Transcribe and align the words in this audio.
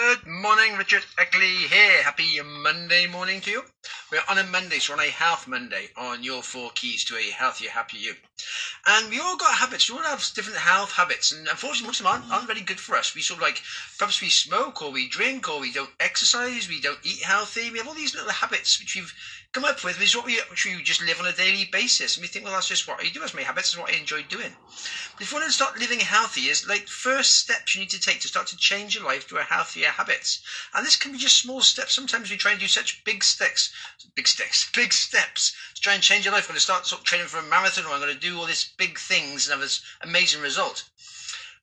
Good 0.00 0.26
morning, 0.26 0.78
Richard 0.78 1.04
Eckley 1.18 1.68
here. 1.68 2.02
Happy 2.02 2.40
Monday 2.42 3.06
morning 3.06 3.42
to 3.42 3.50
you. 3.50 3.62
We're 4.10 4.22
on 4.30 4.38
a 4.38 4.44
Monday, 4.44 4.78
so 4.78 4.94
on 4.94 5.00
a 5.00 5.10
Health 5.10 5.46
Monday 5.46 5.90
on 5.94 6.24
your 6.24 6.42
four 6.42 6.70
keys 6.74 7.04
to 7.04 7.18
a 7.18 7.30
healthier, 7.30 7.68
happier 7.68 8.00
you. 8.00 8.14
And 8.86 9.10
we 9.10 9.18
all 9.18 9.36
got 9.36 9.58
habits. 9.58 9.90
We 9.90 9.96
all 9.96 10.04
have 10.04 10.26
different 10.34 10.58
health 10.58 10.92
habits, 10.92 11.32
and 11.32 11.46
unfortunately, 11.48 11.88
most 11.88 12.00
of 12.00 12.04
them 12.04 12.12
aren't, 12.12 12.30
aren't 12.30 12.46
very 12.46 12.62
good 12.62 12.80
for 12.80 12.96
us. 12.96 13.14
We 13.14 13.20
sort 13.20 13.38
of 13.38 13.42
like 13.42 13.62
perhaps 13.98 14.20
we 14.20 14.30
smoke, 14.30 14.80
or 14.80 14.90
we 14.90 15.08
drink, 15.08 15.48
or 15.48 15.60
we 15.60 15.70
don't 15.72 15.90
exercise, 16.00 16.68
we 16.68 16.80
don't 16.80 16.98
eat 17.02 17.22
healthy. 17.22 17.70
We 17.70 17.78
have 17.78 17.86
all 17.88 17.94
these 17.94 18.14
little 18.14 18.30
habits 18.30 18.78
which 18.80 18.94
we've 18.94 19.12
come 19.52 19.64
up 19.64 19.84
with, 19.84 19.98
which 19.98 20.08
is 20.10 20.16
what 20.16 20.24
we, 20.24 20.40
which 20.48 20.64
we 20.64 20.82
just 20.82 21.02
live 21.02 21.20
on 21.20 21.26
a 21.26 21.32
daily 21.32 21.64
basis. 21.64 22.16
And 22.16 22.22
we 22.22 22.28
think, 22.28 22.44
well, 22.44 22.54
that's 22.54 22.68
just 22.68 22.88
what 22.88 23.00
I 23.00 23.08
do. 23.08 23.20
That's 23.20 23.34
my 23.34 23.42
habits. 23.42 23.72
That's 23.72 23.82
what 23.82 23.94
I 23.94 23.98
enjoy 23.98 24.22
doing. 24.22 24.56
But 25.16 25.24
if 25.24 25.30
you 25.30 25.36
want 25.36 25.46
to 25.48 25.52
start 25.52 25.78
living 25.78 26.00
healthy, 26.00 26.48
is 26.48 26.66
like 26.66 26.88
first 26.88 27.36
steps 27.36 27.74
you 27.74 27.80
need 27.80 27.90
to 27.90 28.00
take 28.00 28.20
to 28.20 28.28
start 28.28 28.46
to 28.48 28.56
change 28.56 28.94
your 28.94 29.04
life 29.04 29.26
to 29.28 29.36
a 29.36 29.42
healthier 29.42 29.90
habits. 29.90 30.40
And 30.72 30.86
this 30.86 30.96
can 30.96 31.12
be 31.12 31.18
just 31.18 31.38
small 31.38 31.60
steps. 31.60 31.94
Sometimes 31.94 32.30
we 32.30 32.36
try 32.36 32.52
and 32.52 32.60
do 32.60 32.68
such 32.68 33.04
big 33.04 33.22
steps, 33.22 33.70
big 34.14 34.26
steps, 34.26 34.70
big 34.74 34.92
steps 34.92 35.52
to 35.80 35.84
try 35.84 35.94
and 35.94 36.02
change 36.02 36.26
your 36.26 36.34
life. 36.34 36.44
I'm 36.44 36.48
going 36.48 36.56
to 36.56 36.60
start 36.60 36.86
sort 36.86 37.00
of 37.00 37.06
training 37.06 37.28
for 37.28 37.38
a 37.38 37.42
marathon, 37.42 37.86
or 37.86 37.92
I'm 37.94 38.00
going 38.00 38.12
to 38.12 38.20
do 38.20 38.38
all 38.38 38.44
these 38.44 38.70
big 38.76 38.98
things 38.98 39.46
and 39.46 39.52
have 39.52 39.62
this 39.62 39.80
amazing 40.02 40.42
result. 40.42 40.84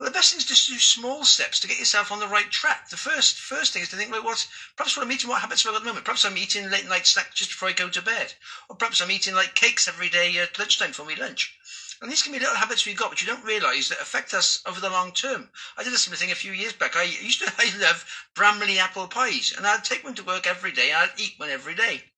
Well, 0.00 0.08
the 0.08 0.14
best 0.14 0.32
thing 0.32 0.38
is 0.38 0.46
just 0.46 0.66
to 0.66 0.72
do 0.72 0.78
small 0.80 1.24
steps 1.24 1.60
to 1.60 1.68
get 1.68 1.78
yourself 1.78 2.10
on 2.10 2.18
the 2.18 2.26
right 2.26 2.50
track. 2.50 2.88
The 2.88 2.96
first 2.96 3.38
first 3.38 3.72
thing 3.72 3.82
is 3.82 3.90
to 3.90 3.96
think, 3.96 4.10
well, 4.10 4.24
what's 4.24 4.48
perhaps 4.74 4.96
what 4.96 5.06
I'm 5.06 5.12
eating, 5.12 5.28
what 5.28 5.42
habits 5.42 5.62
have 5.62 5.70
I 5.70 5.72
got 5.74 5.76
at 5.76 5.82
the 5.82 5.88
moment? 5.90 6.06
Perhaps 6.06 6.24
I'm 6.24 6.38
eating 6.38 6.70
late 6.70 6.88
night 6.88 7.06
snacks 7.06 7.36
just 7.36 7.50
before 7.50 7.68
I 7.68 7.72
go 7.72 7.88
to 7.88 8.02
bed, 8.02 8.34
or 8.68 8.76
perhaps 8.76 9.00
I'm 9.00 9.12
eating 9.12 9.34
like 9.34 9.54
cakes 9.54 9.86
every 9.86 10.08
day 10.08 10.36
at 10.38 10.58
lunchtime 10.58 10.92
for 10.92 11.04
my 11.04 11.14
lunch. 11.14 11.54
And 12.02 12.10
these 12.10 12.22
can 12.22 12.32
be 12.32 12.38
little 12.38 12.56
habits 12.56 12.86
we've 12.86 12.96
got, 12.96 13.10
which 13.10 13.20
you 13.20 13.28
don't 13.28 13.44
realise 13.44 13.90
that 13.90 14.00
affect 14.00 14.34
us 14.34 14.60
over 14.66 14.80
the 14.80 14.90
long 14.90 15.12
term. 15.12 15.50
I 15.76 15.84
did 15.84 15.92
a 15.92 15.98
similar 15.98 16.16
thing 16.16 16.32
a 16.32 16.34
few 16.34 16.52
years 16.52 16.72
back. 16.72 16.96
I 16.96 17.02
used 17.02 17.40
to, 17.40 17.52
I 17.58 17.70
love 17.78 18.04
Bramley 18.34 18.78
apple 18.78 19.06
pies, 19.06 19.52
and 19.54 19.66
I'd 19.66 19.84
take 19.84 20.02
one 20.02 20.14
to 20.14 20.24
work 20.24 20.46
every 20.46 20.72
day, 20.72 20.90
and 20.90 20.98
I'd 20.98 21.20
eat 21.20 21.34
one 21.38 21.50
every 21.50 21.74
day. 21.74 22.09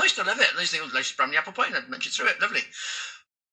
I 0.00 0.04
used 0.04 0.16
to 0.16 0.24
love 0.24 0.40
it. 0.40 0.48
I 0.56 0.64
think, 0.64 0.82
oh, 0.84 0.90
nice 0.94 1.12
Bramley 1.12 1.36
apple 1.36 1.52
pie, 1.52 1.68
and 1.74 1.88
munch 1.88 2.06
it 2.06 2.12
through 2.12 2.28
it. 2.28 2.40
Lovely. 2.40 2.62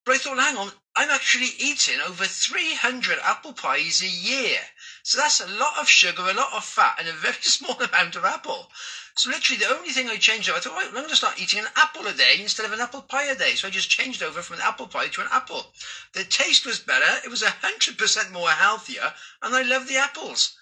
But 0.05 0.15
I 0.15 0.17
thought, 0.19 0.37
hang 0.37 0.57
on, 0.57 0.71
I'm 0.95 1.09
actually 1.09 1.49
eating 1.57 1.99
over 1.99 2.25
300 2.25 3.17
apple 3.23 3.53
pies 3.53 4.03
a 4.03 4.07
year. 4.07 4.59
So 5.01 5.17
that's 5.17 5.39
a 5.39 5.47
lot 5.47 5.79
of 5.79 5.89
sugar, 5.89 6.21
a 6.21 6.33
lot 6.33 6.53
of 6.53 6.63
fat, 6.63 6.97
and 6.99 7.07
a 7.07 7.13
very 7.13 7.33
small 7.41 7.81
amount 7.81 8.15
of 8.15 8.23
apple. 8.23 8.71
So 9.17 9.29
literally, 9.29 9.59
the 9.59 9.73
only 9.73 9.89
thing 9.89 10.09
I 10.09 10.17
changed 10.17 10.49
over, 10.49 10.57
I 10.57 10.61
thought, 10.61 10.73
right, 10.73 10.87
I'm 10.87 10.93
going 10.93 11.09
to 11.09 11.15
start 11.15 11.41
eating 11.41 11.59
an 11.59 11.71
apple 11.75 12.05
a 12.05 12.13
day 12.13 12.37
instead 12.39 12.65
of 12.65 12.73
an 12.73 12.81
apple 12.81 13.01
pie 13.01 13.25
a 13.31 13.35
day. 13.35 13.55
So 13.55 13.67
I 13.67 13.71
just 13.71 13.89
changed 13.89 14.21
over 14.21 14.41
from 14.41 14.57
an 14.57 14.61
apple 14.61 14.87
pie 14.87 15.07
to 15.07 15.21
an 15.21 15.29
apple. 15.31 15.73
The 16.13 16.23
taste 16.23 16.65
was 16.65 16.79
better. 16.79 17.21
It 17.25 17.29
was 17.29 17.41
100% 17.41 18.31
more 18.31 18.49
healthier, 18.49 19.13
and 19.41 19.55
I 19.55 19.63
love 19.63 19.87
the 19.87 19.97
apples. 19.97 20.55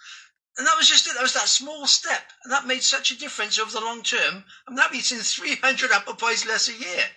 And 0.57 0.67
that 0.67 0.77
was 0.77 0.87
just 0.87 1.07
it. 1.07 1.15
That 1.15 1.23
was 1.23 1.33
that 1.33 1.47
small 1.47 1.87
step. 1.87 2.31
And 2.43 2.53
that 2.53 2.67
made 2.67 2.83
such 2.83 3.09
a 3.09 3.17
difference 3.17 3.57
over 3.57 3.71
the 3.71 3.81
long 3.81 4.03
term. 4.03 4.45
I'm 4.67 4.75
now 4.75 4.87
eating 4.93 5.17
300 5.17 5.91
apple 5.91 6.13
pies 6.13 6.45
less 6.45 6.67
a 6.67 6.73
year. 6.73 7.09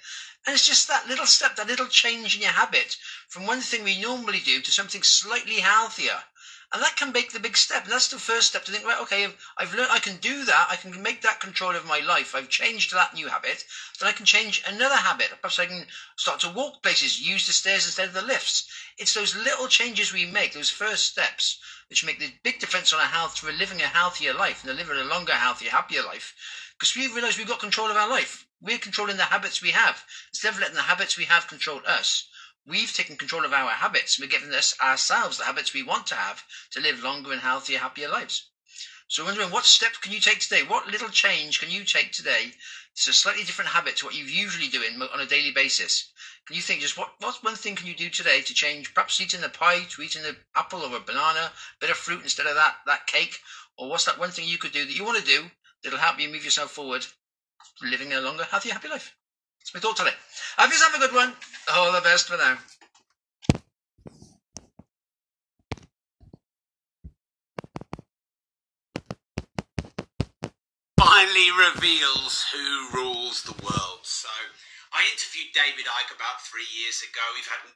And 0.47 0.55
it's 0.55 0.67
just 0.67 0.89
that 0.89 1.09
little 1.09 1.27
step, 1.27 1.57
that 1.57 1.67
little 1.67 1.89
change 1.89 2.37
in 2.37 2.43
your 2.43 2.53
habit 2.53 2.97
from 3.29 3.47
one 3.47 3.61
thing 3.61 3.83
we 3.83 4.01
normally 4.01 4.41
do 4.41 4.63
to 4.63 4.71
something 4.71 5.03
slightly 5.03 5.61
healthier. 5.61 6.23
And 6.73 6.83
that 6.83 6.97
can 6.97 7.13
make 7.13 7.33
the 7.33 7.41
big 7.41 7.57
step. 7.57 7.85
And 7.85 7.93
that's 7.93 8.09
the 8.09 8.19
first 8.19 8.49
step 8.49 8.65
to 8.65 8.73
think, 8.73 8.85
right, 8.85 9.01
okay, 9.03 9.29
I've 9.57 9.75
learned 9.75 9.91
I 9.93 10.01
can 10.01 10.17
do 10.17 10.45
that. 10.45 10.67
I 10.69 10.77
can 10.77 11.01
make 11.01 11.23
that 11.23 11.41
control 11.41 11.77
of 11.77 11.87
my 11.87 12.01
life. 12.01 12.35
I've 12.35 12.49
changed 12.49 12.93
that 12.93 13.15
new 13.15 13.29
habit. 13.29 13.65
Then 14.01 14.09
I 14.09 14.13
can 14.13 14.27
change 14.27 14.63
another 14.67 14.97
habit. 14.97 15.31
Perhaps 15.41 15.61
I 15.61 15.67
can 15.67 15.87
start 16.17 16.41
to 16.41 16.49
walk 16.49 16.83
places, 16.83 17.21
use 17.21 17.47
the 17.47 17.53
stairs 17.53 17.87
instead 17.87 18.09
of 18.09 18.15
the 18.15 18.23
lifts. 18.23 18.69
It's 18.99 19.15
those 19.15 19.37
little 19.37 19.69
changes 19.69 20.13
we 20.13 20.25
make, 20.25 20.53
those 20.53 20.71
first 20.71 21.05
steps, 21.05 21.59
which 21.89 22.05
make 22.05 22.19
the 22.19 22.33
big 22.43 22.59
difference 22.59 22.93
on 22.93 23.01
our 23.01 23.07
health 23.07 23.37
to 23.37 23.47
living 23.47 23.81
a 23.81 23.87
healthier 23.87 24.35
life 24.35 24.65
and 24.65 24.77
living 24.77 24.97
a 24.97 25.05
longer, 25.05 25.35
healthier, 25.35 25.71
happier 25.71 26.03
life. 26.03 26.35
Because 26.77 26.97
we 26.97 27.07
realize 27.07 27.39
we've 27.39 27.47
got 27.47 27.61
control 27.61 27.91
of 27.91 27.97
our 27.97 28.09
life. 28.09 28.45
We're 28.61 28.79
controlling 28.79 29.19
the 29.19 29.25
habits 29.25 29.63
we 29.63 29.71
have. 29.71 30.05
Instead 30.33 30.55
of 30.55 30.61
letting 30.61 30.75
the 30.75 30.83
habits 30.83 31.17
we 31.17 31.25
have 31.25 31.47
control 31.47 31.81
us, 31.87 32.29
we've 32.67 32.93
taken 32.93 33.17
control 33.17 33.45
of 33.45 33.53
our 33.53 33.71
habits. 33.71 34.19
We're 34.19 34.29
giving 34.29 34.53
us 34.53 34.75
ourselves 34.81 35.39
the 35.39 35.45
habits 35.45 35.73
we 35.73 35.83
want 35.83 36.07
to 36.09 36.15
have 36.15 36.45
to 36.73 36.81
live 36.81 37.03
longer 37.03 37.33
and 37.33 37.41
healthier, 37.41 37.79
happier 37.79 38.09
lives. 38.09 38.51
So 39.09 39.23
I'm 39.23 39.29
wondering 39.29 39.51
what 39.51 39.65
steps 39.65 39.99
can 39.99 40.13
you 40.13 40.21
take 40.21 40.41
today? 40.41 40.65
What 40.65 40.89
little 40.89 41.09
change 41.09 41.61
can 41.61 41.71
you 41.71 41.85
take 41.85 42.13
today? 42.13 42.53
It's 42.93 43.07
a 43.07 43.13
slightly 43.13 43.45
different 43.45 43.71
habit 43.71 43.97
to 43.99 44.07
what 44.07 44.17
you 44.17 44.25
usually 44.25 44.69
do 44.69 44.83
on 44.83 45.21
a 45.21 45.27
daily 45.27 45.53
basis. 45.53 46.11
Can 46.47 46.57
you 46.57 46.63
think 46.63 46.81
just 46.81 46.97
what 46.97 47.15
what 47.21 47.43
one 47.45 47.55
thing 47.55 47.77
can 47.77 47.87
you 47.87 47.95
do 47.95 48.09
today 48.09 48.41
to 48.41 48.55
change? 48.55 48.95
Perhaps 48.95 49.21
eating 49.21 49.45
a 49.45 49.49
pie 49.49 49.85
to 49.91 50.03
eating 50.03 50.25
an 50.25 50.37
apple 50.55 50.81
or 50.81 50.97
a 50.97 51.01
banana, 51.01 51.53
a 51.53 51.79
bit 51.81 51.91
of 51.91 51.97
fruit 51.97 52.23
instead 52.23 52.47
of 52.47 52.55
that 52.55 52.77
that 52.87 53.07
cake. 53.07 53.39
Or 53.77 53.91
what's 53.91 54.07
that 54.07 54.19
one 54.19 54.31
thing 54.31 54.49
you 54.49 54.59
could 54.59 54.73
do 54.73 54.85
that 54.85 54.97
you 54.97 55.05
want 55.05 55.19
to 55.19 55.25
do 55.25 55.51
that'll 55.83 55.99
help 55.99 56.19
you 56.19 56.29
move 56.29 56.45
yourself 56.45 56.71
forward, 56.73 57.07
living 57.83 58.13
a 58.13 58.21
longer, 58.21 58.45
healthy, 58.45 58.71
happy 58.71 58.89
life. 58.89 59.15
That's 59.61 59.75
my 59.75 59.81
thought 59.81 59.97
today. 59.97 60.15
Have 60.57 60.71
yourself 60.71 60.95
a 60.95 60.99
good 60.99 61.13
one. 61.13 61.35
All 61.75 61.93
the 61.93 62.01
best 62.01 62.29
for 62.29 62.37
now. 62.37 62.59
Finally 70.97 71.51
reveals 71.75 72.47
who 72.53 72.97
rules 72.97 73.43
the 73.43 73.53
world. 73.65 74.01
So 74.03 74.29
I 74.93 75.03
interviewed 75.13 75.53
David 75.55 75.87
Icke 75.87 76.15
about 76.15 76.41
three 76.43 76.67
years 76.81 77.03
ago. 77.03 77.21
We've 77.35 77.47
had 77.47 77.73